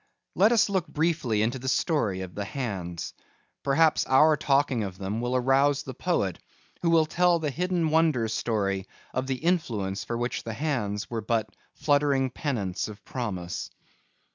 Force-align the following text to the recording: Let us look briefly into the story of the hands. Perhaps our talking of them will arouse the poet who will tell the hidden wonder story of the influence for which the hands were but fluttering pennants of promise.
Let 0.33 0.51
us 0.51 0.67
look 0.67 0.87
briefly 0.87 1.43
into 1.43 1.59
the 1.59 1.67
story 1.67 2.21
of 2.21 2.33
the 2.33 2.43
hands. 2.43 3.13
Perhaps 3.61 4.07
our 4.07 4.35
talking 4.35 4.83
of 4.83 4.97
them 4.97 5.21
will 5.21 5.35
arouse 5.35 5.83
the 5.83 5.93
poet 5.93 6.39
who 6.81 6.89
will 6.89 7.05
tell 7.05 7.37
the 7.37 7.51
hidden 7.51 7.87
wonder 7.91 8.27
story 8.27 8.87
of 9.13 9.27
the 9.27 9.35
influence 9.35 10.03
for 10.03 10.17
which 10.17 10.41
the 10.43 10.53
hands 10.55 11.07
were 11.11 11.21
but 11.21 11.51
fluttering 11.75 12.31
pennants 12.31 12.87
of 12.87 13.05
promise. 13.05 13.69